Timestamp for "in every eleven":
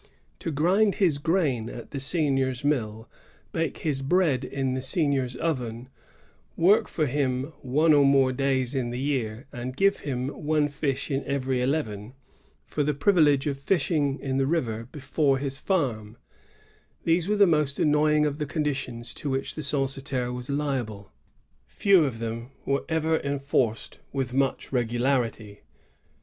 11.11-12.15